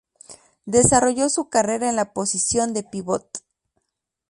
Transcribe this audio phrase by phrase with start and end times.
[0.65, 3.41] Desarrolló su carrera en la posición de pivote.